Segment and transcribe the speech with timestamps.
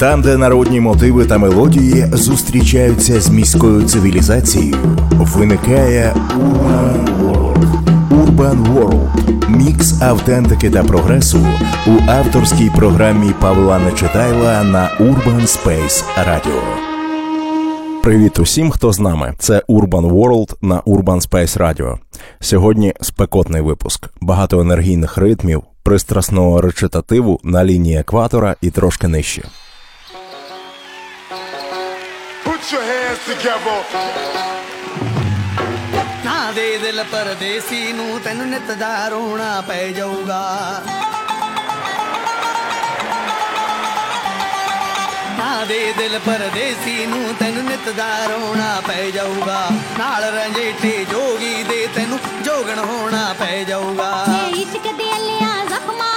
[0.00, 4.76] Там, де народні мотиви та мелодії зустрічаються з міською цивілізацією,
[5.10, 7.64] виникає Urban World.
[8.10, 9.08] Urban World–
[9.48, 11.46] мікс автентики та прогресу
[11.86, 16.60] у авторській програмі Павла Нечитайла на Urban Space Radio.
[18.02, 19.34] Привіт усім, хто з нами.
[19.38, 21.98] Це Urban World на Urban Space Radio.
[22.40, 29.42] Сьогодні спекотний випуск, багато енергійних ритмів, пристрасного речитативу на лінії екватора і трошки нижче.
[32.60, 33.74] Put your hands together.
[36.24, 40.40] ਨਾ ਦੇ ਦਿਲ ਪਰਦੇਸੀ ਨੂੰ ਤੈਨੂੰ ਨਿਤ ਦਾ ਰੋਣਾ ਪੈ ਜਾਊਗਾ।
[45.38, 49.60] ਨਾ ਦੇ ਦਿਲ ਪਰਦੇਸੀ ਨੂੰ ਤੈਨੂੰ ਨਿਤ ਦਾ ਰੋਣਾ ਪੈ ਜਾਊਗਾ।
[49.98, 56.09] ਨਾਲ ਰੰਜੇਟੇ ਜੋਗੀ ਦੇ ਤੈਨੂੰ ਜੋਗਣ ਹੋਣਾ ਪੈ ਜਾਊਗਾ। ਜੇ ਇਸ਼ਕ ਦੇ ਅਲਿਆ ਜ਼ਖਮਾਂ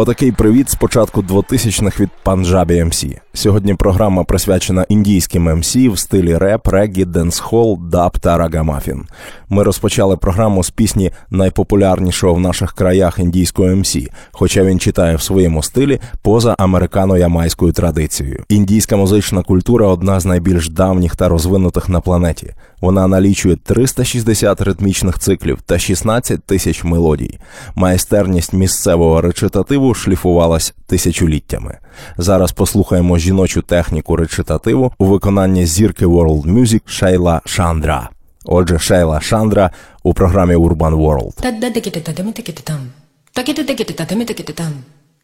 [0.00, 3.18] Отакий привіт з початку 2000-х від Punjabi MC.
[3.34, 9.04] Сьогодні програма присвячена індійським MC в стилі реп, регі, денсхол, даб та рагамафін.
[9.48, 15.22] Ми розпочали програму з пісні найпопулярнішого в наших краях індійського MC, хоча він читає в
[15.22, 18.44] своєму стилі поза американо-ямайською традицією.
[18.48, 22.54] Індійська музична культура одна з найбільш давніх та розвинутих на планеті.
[22.80, 27.38] Вона налічує 360 ритмічних циклів та 16 тисяч мелодій.
[27.74, 31.78] Майстерність місцевого речитативу шліфувалась тисячоліттями.
[32.16, 38.10] Зараз послухаємо жіночу техніку речитативу у виконанні зірки World Music Шейла Шандра.
[38.44, 39.70] Отже, Шейла Шандра
[40.02, 41.32] у програмі Urban World.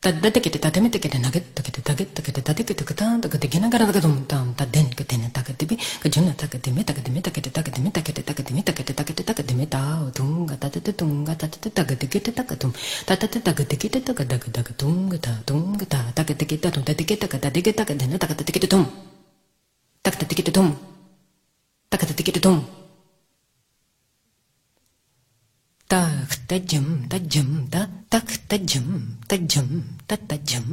[0.05, 12.75] だ、だてけて、だてめてけて、なげったけて、だげったけて、だてけて、くたんとかできながらだけども、たんた、でんけてね、たけてび、かじゅなたけて、めたけて、めたけて、たけて、めたけて、たけて、めたけて、たけて、たけて、めた、おどんが、たてて、どんが、たてて、たけて、けて、たかとん、
[13.07, 18.91] たてて、たけて、けて、たか、たけ、たけ、どんが、た、どんが、た、たけて、けたとん、たてけたか、たてけたか、でな、たか、たてけて、どん。
[20.03, 20.77] たか、たてけて、どん。
[21.89, 22.69] たか、たてけて、どん。
[25.89, 28.89] た、ふたじゅん、たじゅ、た、तख तजम
[29.31, 29.69] तजम
[30.09, 30.67] ततजम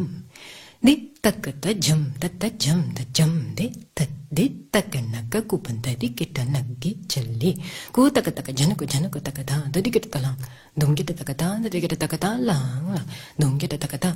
[0.85, 0.93] दि
[1.23, 3.65] तक तजम ततजम तजम दे
[3.97, 7.51] तत, दे तक नक कुपंतरि किट नग्गे चल्ले।
[7.93, 10.35] को तक तक जनक जनक तक धा ददि किट तलां।
[10.79, 12.97] दुम किट तक धा ददि किट तक ता लां
[13.41, 14.09] दुम किट तक ता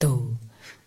[0.00, 0.29] तो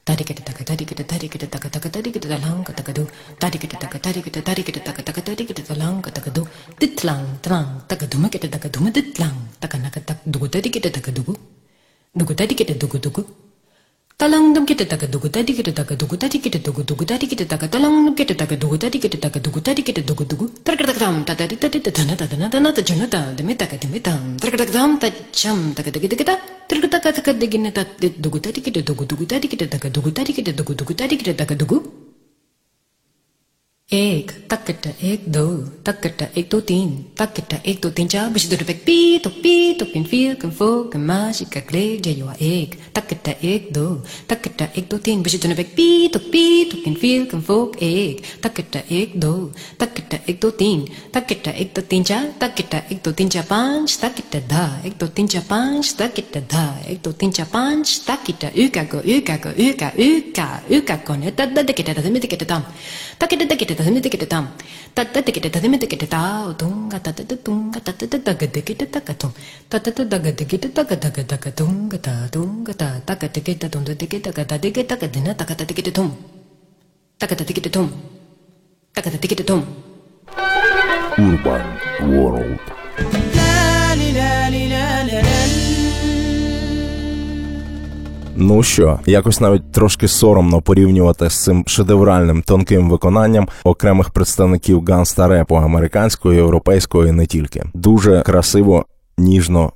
[0.03, 3.07] Tadi kita taka tadi kita tadi kita taka taka tadi kita talang kata kadu
[3.39, 6.43] tadi kita taka tadi kita tadi kita taka taka tadi kita talang kata kadu
[6.75, 9.31] titlang trang taka duma kita taka duma titlang
[9.63, 11.39] taka naka tak dugu tadi kita taka dugu
[12.11, 13.23] dugu tadi kita dugu dugu
[14.23, 17.43] talang dum kita taka dugu tadi kita taka dugu tadi kita dugu dugu tadi kita
[17.43, 20.95] taka talang dum kita taka dugu tadi kita taka dugu tadi kita dugu dugu terkata
[20.95, 23.99] tam tata tata tata tana tata tana tana tata jana tata demi taka taka
[24.63, 26.35] taka taka
[26.71, 30.55] terkata taka degine tata dugu tadi kita dugu dugu tadi kita taka dugu tadi kita
[30.55, 32.02] dugu dugu tadi kita taka dugu
[33.88, 35.44] एक तकट एक दो
[35.86, 38.56] तकट एक दो तीन तकट एक दो तीन चार बस दो
[38.86, 43.28] पी तो पी तो पिन फिर कन फो कन माशी का क्ले जयो एक तकट
[43.28, 43.84] एक दो
[44.30, 48.22] तकट एक दो तीन बस दो पी तो पी तो पिन फिर कन फो एक
[48.44, 49.32] तकट एक दो
[49.80, 50.84] तकट एक दो तीन
[51.14, 55.06] तकट एक दो तीन चार तकट एक दो तीन चार पाँच तकट धा एक दो
[55.16, 58.00] तीन चार पाँच तकट धा एक दो तीन चार पाँच
[63.20, 64.49] तकट てたためてけてたん。
[64.93, 69.33] たったてけてたためてけてたおどんがたたたどんがたたたたがでけてたかとん。
[69.69, 76.15] たたたたがでけてたかたかたかどんがたどんがたたかてけたどんでけたかたでけたかでなたかたてけてとん。
[77.17, 77.91] たかたてけてとん。
[78.93, 79.65] たかたてけてとん。
[81.17, 82.59] Urban World.
[88.35, 95.27] Ну що, якось навіть трошки соромно порівнювати з цим шедевральним тонким виконанням окремих представників ганста
[95.27, 97.63] репу американського, європейського і не тільки.
[97.73, 98.85] Дуже красиво,
[99.17, 99.71] ніжно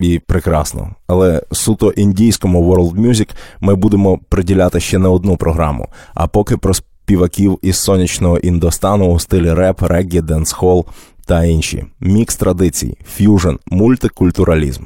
[0.00, 0.94] і прекрасно.
[1.06, 3.28] Але суто індійському World Music
[3.60, 5.88] ми будемо приділяти ще не одну програму.
[6.14, 10.86] А поки про співаків із сонячного індостану у стилі реп, реггі, денсхол
[11.26, 11.84] та інші.
[12.00, 14.84] Мікс традицій, ф'южн, мультикультуралізм.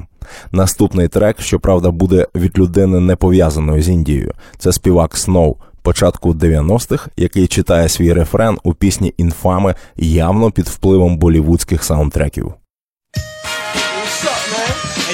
[0.51, 4.33] Наступний трек, щоправда, буде від людини не пов'язаної з Індією.
[4.57, 11.17] Це співак Сноу, початку 90-х, який читає свій рефрен у пісні Informer явно під впливом
[11.17, 12.53] болівудських саундтреків.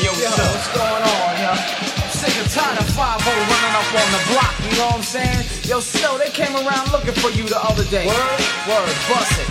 [0.05, 1.51] Yo, what's, what's going on, yo?
[1.51, 5.03] I'm sick and tired of 5 running up on the block, you know what I'm
[5.03, 5.41] saying?
[5.69, 8.05] Yo, Snow, they came around looking for you the other day.
[8.07, 8.41] Word?
[8.69, 9.49] Word, bust it.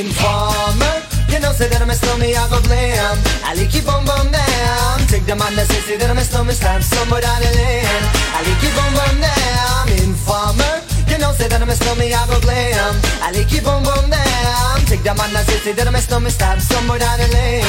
[0.00, 0.96] Informer,
[1.32, 3.16] you know, say that I'm a snowman, I go blam.
[3.46, 4.96] I like you boom boom down.
[5.06, 8.04] Take the man that say, say that I'm a stamp somewhere down the lane.
[8.34, 9.84] I like you boom boom down.
[10.02, 10.74] Informer,
[11.06, 12.94] you know, say that I'm a snowman, I go blam.
[13.22, 14.76] I like you boom boom down.
[14.90, 17.64] Take the man that say, say that I'm a snowman, stamp somewhere down the lane.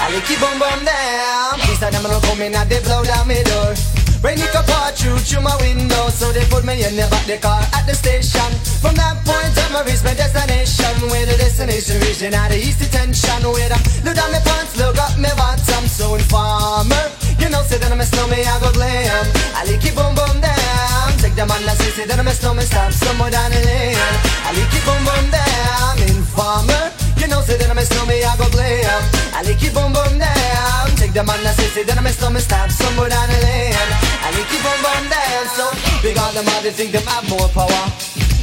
[0.00, 1.56] I like you boom boom down.
[1.64, 4.05] Please, I never come in and they blow down my door.
[4.22, 7.26] Rain it up all through through my window So they put me in the back
[7.26, 8.50] the car at the station.
[8.80, 10.94] From that point on I reach my destination.
[11.10, 13.44] Where the destination region at the east detention.
[13.44, 15.84] Where I look down my pants, look up my bottom.
[15.86, 17.04] So informer,
[17.38, 19.24] you know say that I'm a snowman, I go glam.
[19.54, 22.34] I like it boom boom down Take the man that say, say that I'm a
[22.34, 23.96] snowman, stop somewhere down the lane.
[24.44, 28.36] I like it boom boom down Informer, you know say that I'm a snowman, I
[28.36, 29.00] go glam.
[29.32, 32.12] I like it boom boom down Take the man that say, say that I'm a
[32.12, 33.65] snowman, stop somewhere down the lane
[36.36, 37.84] on them all, they think them have more power.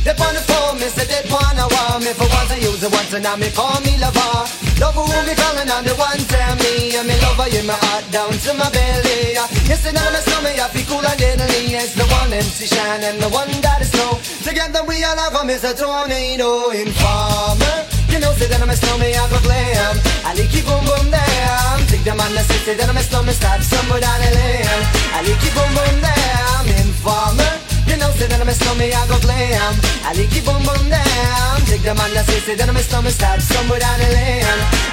[0.04, 2.92] They on the phone, me say they wanna want me For once I use it
[2.92, 4.44] once and now me call me lover.
[4.81, 6.92] Love who me calling on the one tell me.
[6.97, 9.38] And me lover in my heart down to my belly.
[9.69, 11.71] Yes, and now my stomach I feel cool and deadly.
[11.71, 14.19] It's the one MC Shine and the one that is snow.
[14.44, 15.71] Together we all have a Mr.
[15.71, 17.78] Tornado Informer.
[18.12, 19.95] You know, say that I'm a snowman, I go glam.
[20.28, 23.02] I like it boom boom down Take the man that say, say that I'm a
[23.02, 24.83] snowman Stop somewhere down the lane.
[25.16, 29.06] I like it boom boom down Informer you know, say that I'm a snowman, I
[29.06, 29.94] go glam.
[30.02, 32.81] I like it boom boom down Take the man that say, say that I'm a
[32.81, 34.45] snowman Stop somewhere down the lane.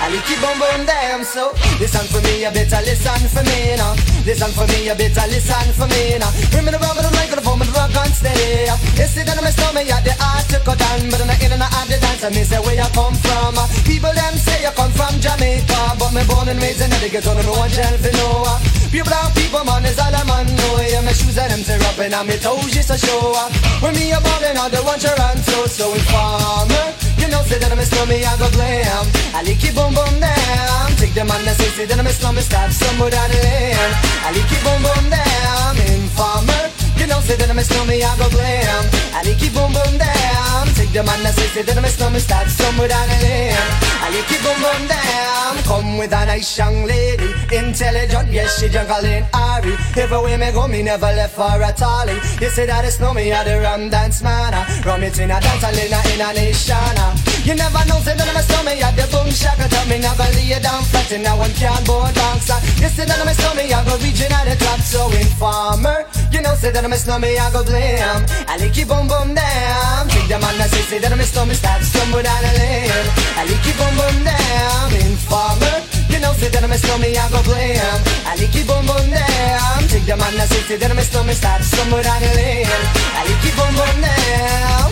[0.04, 3.80] I like it boom boom down So, listen for me, you better listen for me
[3.80, 3.97] now
[4.28, 7.64] Listen for me, you better listen for me now Bring me the rubber, the microphone,
[7.64, 10.76] the rock on steady You say that I'm a snowman, yeah, the art to cut
[10.76, 13.57] down But I'm not in and out the dance, me say where you come from.
[13.88, 17.33] People them say you come from Jamaica But me born and raised in the ghetto,
[17.33, 18.45] no one shall know
[18.90, 21.83] Pure brown people, man, is all I'm on know Yeah, my shoes and them tear
[21.87, 25.04] up and I'm toes just a show up When me a ballin', I don't want
[25.04, 26.87] answer So informer,
[27.18, 29.06] you know, say that I'm a slummy, I go glam.
[29.35, 32.11] I like it boom boom down Take the man that say, say that I'm a
[32.11, 33.92] slummy, stop somewhere down the lane
[34.26, 36.64] I like it boom boom down Informer,
[36.99, 38.85] you know, say that I'm a slummy, I go glam.
[39.14, 40.66] I like it boom boom down down.
[40.75, 43.54] Take the man that says it, me slow me start somewhere down the lane.
[44.02, 45.54] I it boom boom down.
[45.64, 49.75] Come with a nice young lady, intelligent, yes she jungle in Ari.
[49.97, 52.19] Everywhere me go, me never left for a tally.
[52.40, 54.52] You say that it's no me, I the rum dance man.
[54.54, 54.83] ah.
[54.85, 57.19] Rum it in a dance, I in a in a nation.
[57.44, 59.66] You never know, say that me slow me, I the boom shaka.
[59.66, 62.50] Tell me never lay down flat in a one can board bounce.
[62.52, 62.61] ah.
[62.78, 66.04] You say that me slow me, I go reaching at the top, so informer.
[66.30, 68.23] You know, say that me slow me, I go blame.
[68.47, 70.06] I like it boom boom down.
[70.12, 73.09] Take the man that say, say that me slow me, start stumble down the lane.
[73.35, 74.88] I like it boom boom down.
[75.11, 75.76] Informer.
[76.12, 77.99] You know, say that me slow me, I go blame.
[78.28, 79.80] I like it boom boom down.
[79.90, 82.68] Take the man that say, say that me slow me, start stumble down the lane.
[83.16, 84.88] I like it boom boom down.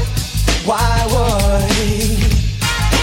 [0.67, 2.38] Why would?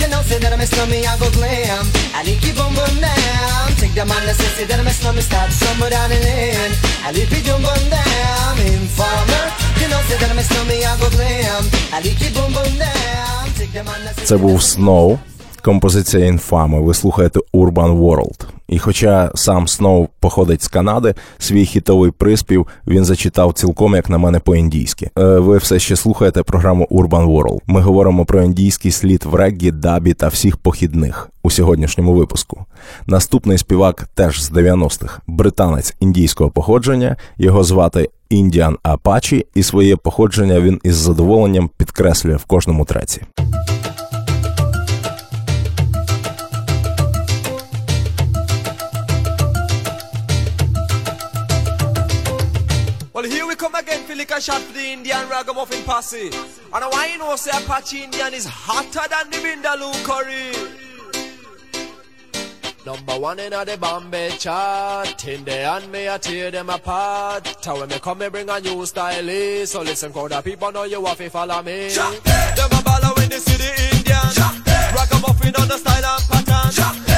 [0.00, 1.84] you know, say that I'm a slummy, I go glam.
[2.14, 3.66] I like it boom boom down.
[3.80, 6.72] Take the man that says, say that I'm a slummy, start somewhere down the lane.
[7.06, 8.52] I like it boom boom down.
[8.60, 9.44] Informer,
[9.80, 11.62] you know, say that I'm a slummy, I go glam.
[11.92, 13.42] I like it boom boom down.
[13.58, 15.18] Take the man that says, Це був Snow,
[15.61, 16.81] композиція інфами.
[16.81, 18.45] Ви слухаєте Urban World.
[18.67, 24.17] І хоча сам Сноу походить з Канади, свій хітовий приспів він зачитав цілком, як на
[24.17, 25.09] мене, по-індійськи.
[25.19, 27.59] Е, Ви все ще слухаєте програму Urban World.
[27.67, 32.65] Ми говоримо про індійський слід в реггі, дабі та всіх похідних у сьогоднішньому випуску.
[33.07, 37.15] Наступний співак теж з 90-х, британець індійського походження.
[37.37, 43.21] Його звати Індіан Апачі, і своє походження він із задоволенням підкреслює в кожному треці.
[54.21, 56.29] Lick a shot for the Indian ragamuffin posse.
[56.73, 60.51] And why you know say Apache Indian is hotter than the Vindaloo curry.
[62.85, 65.27] Number one in the Bombay chart.
[65.27, 67.45] In the hand me I tear them apart.
[67.63, 69.65] Tell when me come me bring a new style.
[69.65, 71.89] So listen crowd of people know you have to follow me.
[71.89, 74.29] Them a ball when they see the Indian.
[74.95, 76.83] Ragamuffin on the style and pattern.
[76.85, 77.10] And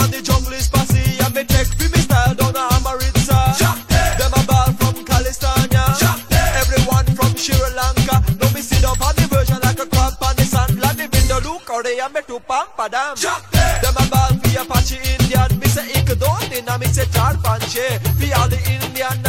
[0.00, 3.38] and the jungle is passy And me take for me style down to Amaritsa
[4.18, 5.84] Them a ball from Calistania
[6.60, 8.22] Everyone from Sri Lanka.
[8.40, 10.78] Now me sit up on the version like a crab on the sand.
[10.80, 13.16] Like the window look or they me to pampadam.
[13.82, 15.58] Them a ball for Apache Indian.
[15.58, 17.86] Me say Ikadon and me say Tarpanche
[18.18, 19.19] For all the Indian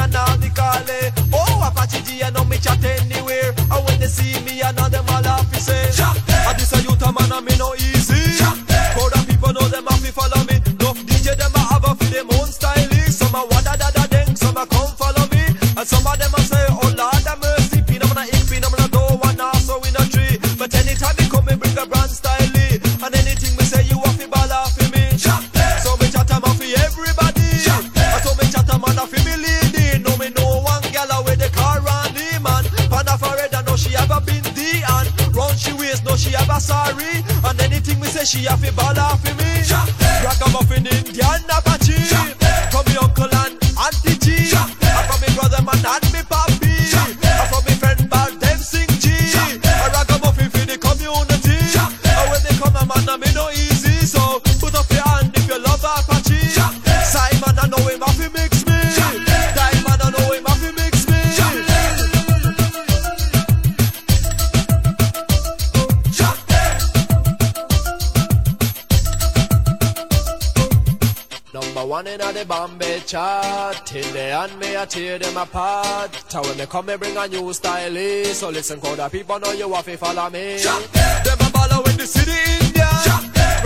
[72.42, 73.86] the Bombay chart.
[73.86, 76.12] Till the end me I tear them apart.
[76.30, 78.34] Tell when me come me bring a new style.
[78.34, 80.58] So listen, crowd of people know you have to follow me.
[80.58, 82.90] Them a ball in the city India.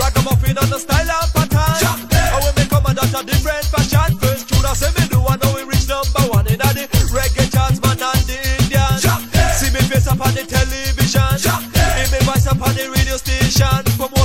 [0.00, 2.00] Ragamuffin on the style and pattern.
[2.12, 4.18] And when me come and that's a different fashion.
[4.18, 6.84] First tune I say me do I know we reach number one in the
[7.16, 8.96] reggae charts man and the Indian.
[9.56, 11.32] See me face up on the television.
[11.96, 13.84] Hear me voice up on the radio station.
[13.96, 14.15] Promoter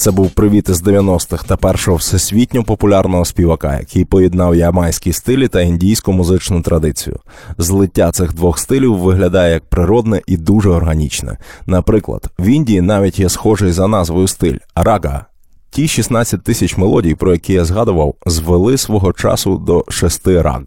[0.00, 5.60] Це був привіт із 90-х та першого всесвітньо популярного співака, який поєднав ямайські стилі та
[5.60, 7.18] індійську музичну традицію.
[7.58, 11.38] Злиття цих двох стилів виглядає як природне і дуже органічне.
[11.66, 15.26] Наприклад, в Індії навіть є схожий за назвою стиль рага.
[15.70, 20.62] Ті 16 тисяч мелодій, про які я згадував, звели свого часу до шести раг.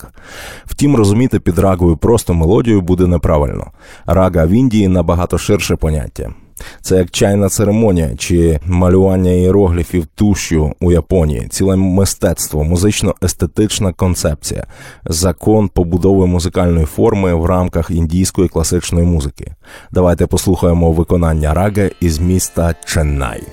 [0.66, 3.72] Втім, розуміти під рагою просто мелодію буде неправильно.
[4.06, 6.34] Рага в Індії набагато ширше поняття.
[6.82, 14.64] Це як чайна церемонія чи малювання іерогліфів тушю у Японії, ціле мистецтво, музично-естетична концепція,
[15.06, 19.52] закон побудови музикальної форми в рамках індійської класичної музики.
[19.92, 23.44] Давайте послухаємо виконання раги із міста Ченнай.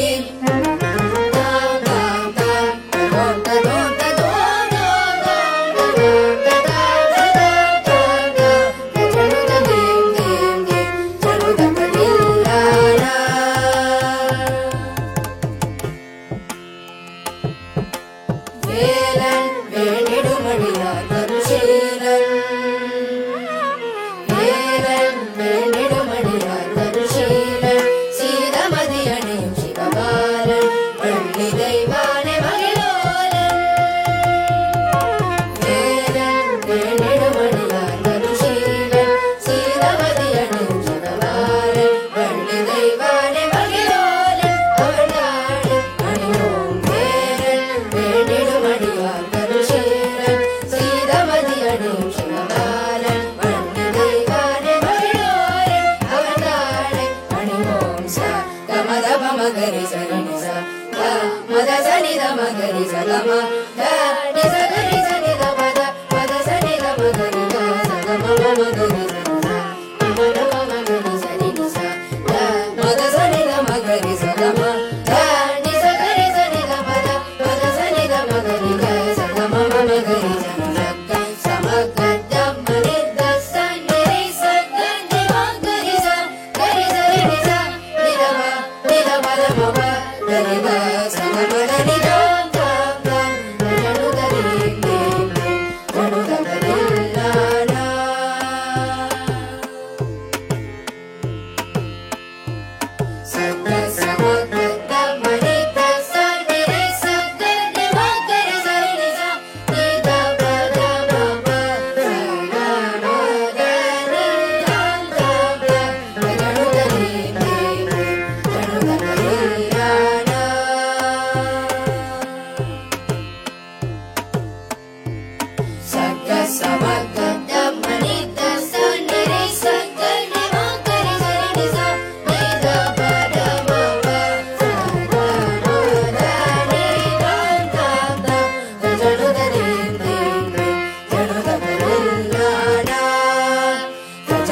[0.00, 0.39] Amen.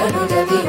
[0.09, 0.67] algo de ti.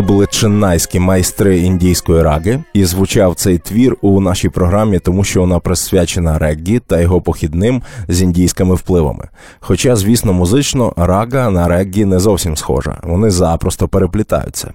[0.00, 5.40] Це були чинайські майстри індійської раги, і звучав цей твір у нашій програмі, тому що
[5.40, 9.28] вона присвячена реггі та його похідним з індійськими впливами.
[9.60, 14.72] Хоча, звісно, музично рага на реггі не зовсім схожа, вони запросто переплітаються.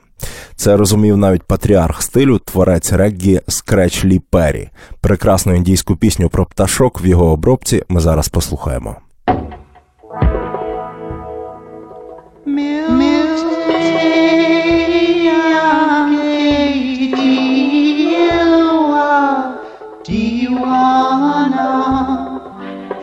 [0.56, 4.70] Це розумів навіть патріарх стилю, творець реггі Скреч Лі Перрі.
[5.02, 8.96] Прекрасну індійську пісню про пташок в його обробці ми зараз послухаємо.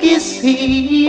[0.03, 1.09] is he?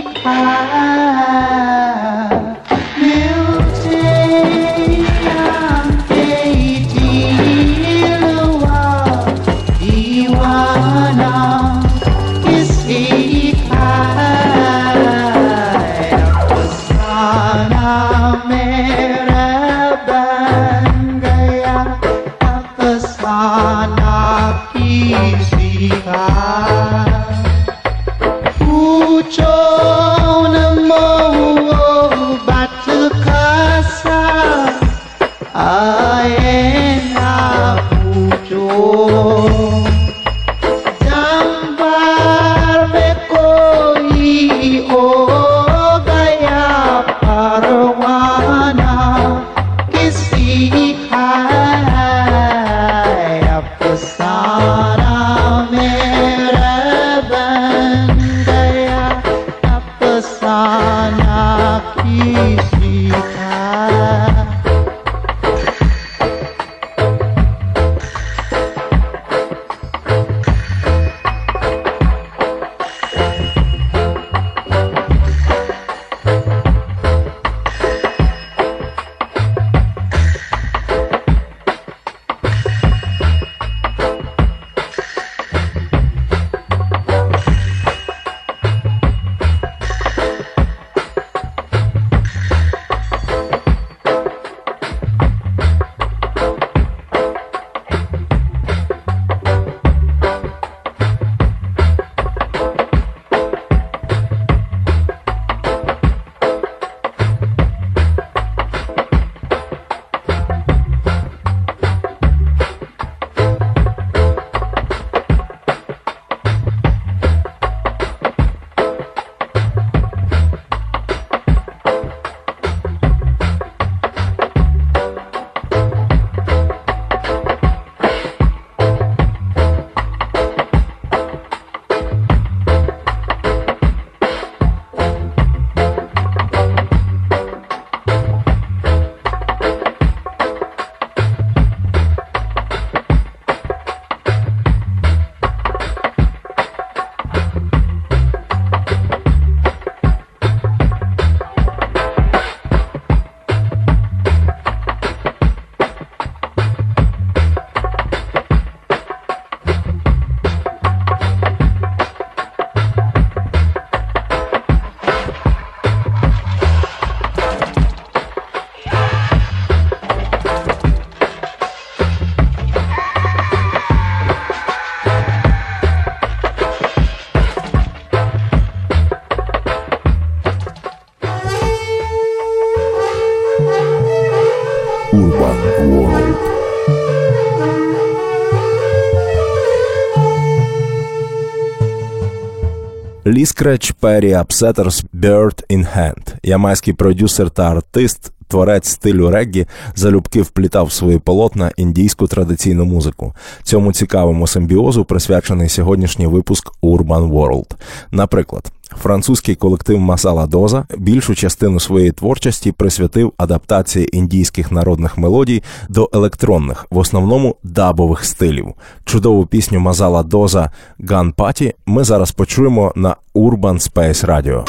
[193.44, 196.34] Лі пері Апсетерс Bird in Hand.
[196.42, 203.34] Ямайський продюсер та артист, творець стилю реггі, залюбки вплітав в свої полотна індійську традиційну музику.
[203.62, 207.70] Цьому цікавому симбіозу присвячений сьогоднішній випуск Urban World.
[208.10, 216.10] Наприклад, французький колектив Масала Доза більшу частину своєї творчості присвятив адаптації індійських народних мелодій до
[216.12, 218.74] електронних, в основному дабових стилів.
[219.04, 224.64] Чудову пісню Мазала Доза Ган Паті ми зараз почуємо на Urban Space Radio.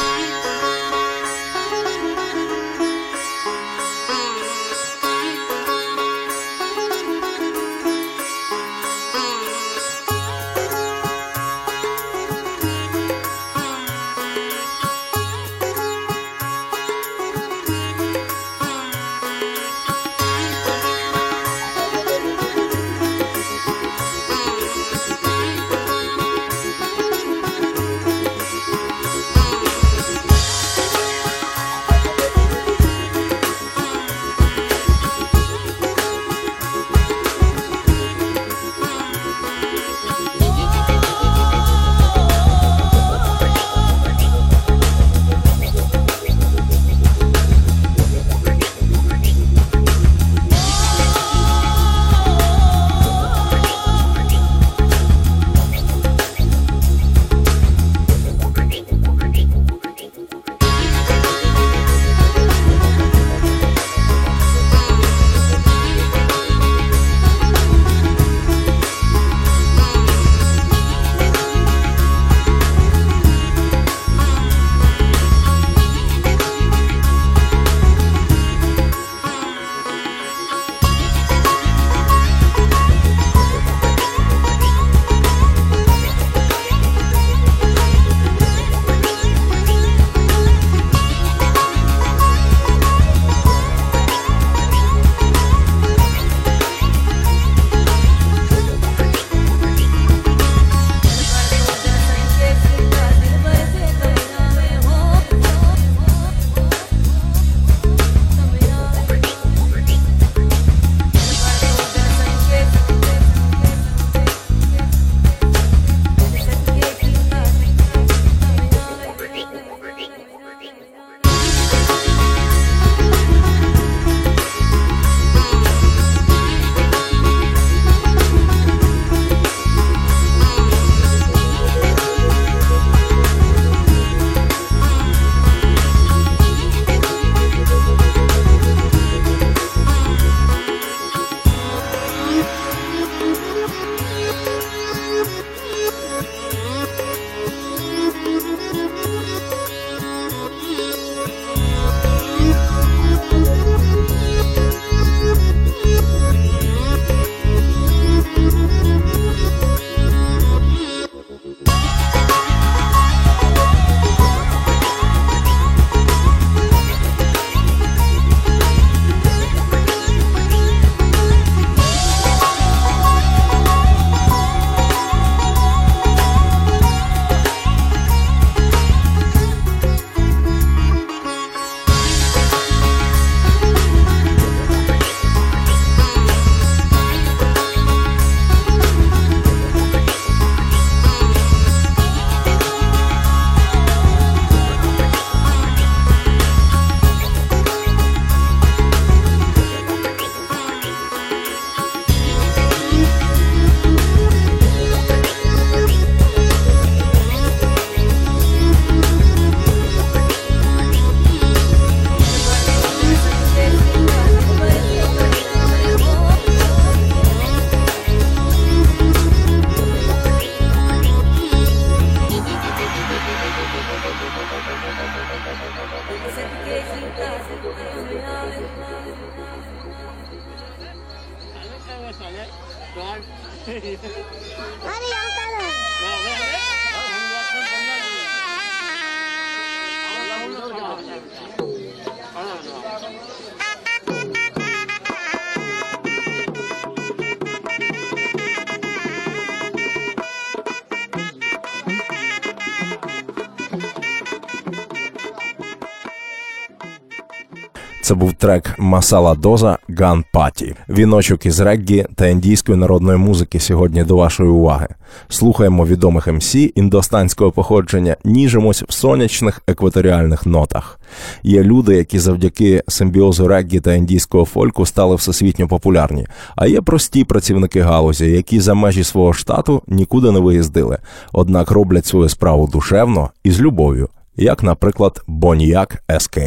[258.46, 260.76] Трек Масала Доза Ган Паті.
[260.90, 264.88] Віночок із реггі та індійської народної музики сьогодні до вашої уваги.
[265.30, 271.00] Слухаємо відомих МС індостанського походження, ніжимось в сонячних екваторіальних нотах.
[271.44, 276.28] Є люди, які завдяки симбіозу реггі та індійського фольку стали всесвітньо популярні.
[276.56, 280.98] А є прості працівники галузі, які за межі свого штату нікуди не виїздили,
[281.34, 286.38] однак роблять свою справу душевно і з любов'ю, як, наприклад, Боніяк СК.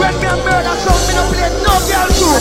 [0.00, 2.38] When me a murder sound, me no play no girl too.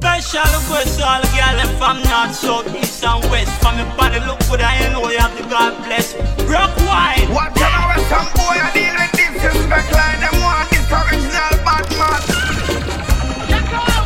[0.00, 3.52] Special request to all the girls them from north, south, east and west.
[3.62, 6.14] From your body look good, I know you have the God bless.
[6.50, 7.30] Rock wine.
[7.32, 12.20] What generation some boy I deal with disrespect like them want this original Batman.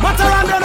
[0.03, 0.60] Matter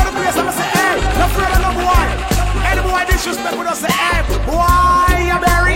[3.26, 5.74] disrespect, we don't say, hey, boy, you bury.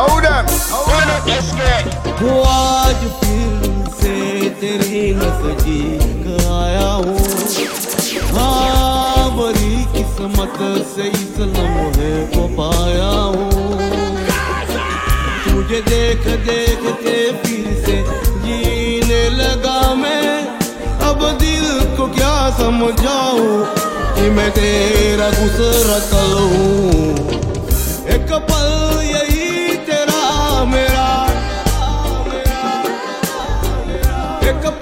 [0.00, 0.46] Hold them.
[0.72, 1.20] Hold them.
[1.28, 1.48] Yes,
[2.22, 3.64] वो आज फिर
[4.00, 4.14] से
[4.60, 7.18] तेरी नज़दीक आया हूँ
[8.32, 10.58] हाँ बड़ी किस्मत
[10.94, 13.50] से इस लम्हे को पाया हूँ
[15.44, 17.96] तुझे देख देख के फिर से
[18.46, 20.26] जीने लगा मैं
[21.10, 23.91] अब दिल को क्या समझाऊं
[24.22, 27.38] कि मैं तेरा गुजरत हूँ
[28.14, 30.20] एक पल यही तेरा
[30.72, 31.08] मेरा
[34.50, 34.66] एक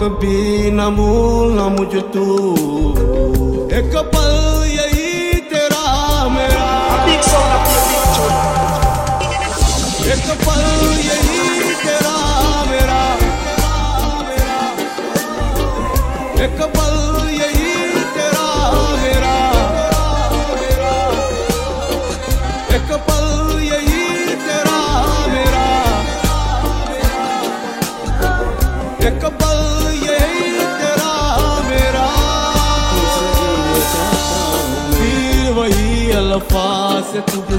[0.00, 2.26] कभी न भूलना मुझ तू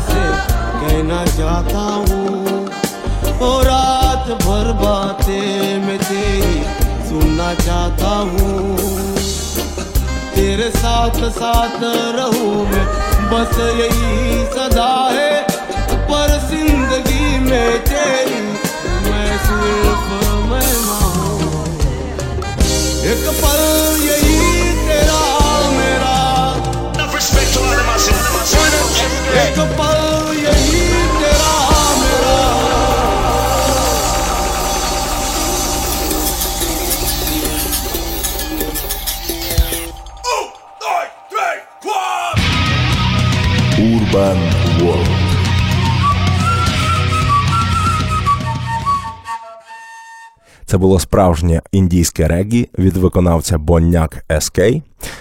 [0.01, 0.25] से
[0.83, 2.67] कहना चाहता हूँ।
[3.43, 6.59] और रात भर बातें मैं तेरी
[7.09, 8.77] सुनना चाहता हूँ।
[10.35, 11.79] तेरे साथ साथ
[12.17, 12.87] रहूँ मैं,
[13.33, 15.35] बस यही सदा है।
[16.09, 18.41] पर ज़िंदगी में तेरी
[19.05, 20.09] मैं सिर्फ़
[20.51, 21.65] मैं हूँ
[23.13, 23.63] एक पल
[24.03, 24.32] यही
[29.43, 29.92] Jacob.
[51.13, 54.61] справжнє індійське регі від виконавця Боняк СК.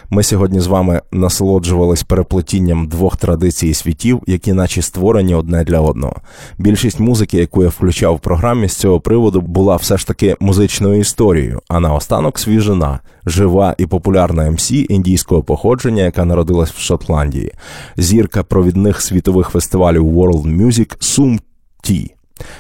[0.10, 6.16] Ми сьогодні з вами насолоджувались переплетінням двох традицій світів, які наче створені одне для одного.
[6.58, 11.00] Більшість музики, яку я включав в програмі з цього приводу, була все ж таки музичною
[11.00, 11.62] історією.
[11.68, 17.52] А наостанок свіжина, жива і популярна ем МС індійського походження, яка народилась в Шотландії,
[17.98, 21.40] зірка провідних світових фестивалів World Music Сум
[21.82, 22.16] Ті.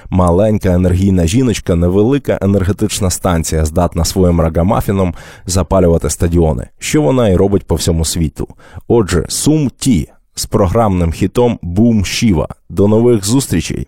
[0.09, 5.13] Маленька енергійна жіночка, невелика енергетична станція, здатна своїм рагамафіном
[5.45, 8.47] запалювати стадіони, що вона і робить по всьому світу.
[8.87, 12.47] Отже, Сум Ті з програмним хітом Бум Шіва.
[12.69, 13.87] До нових зустрічей.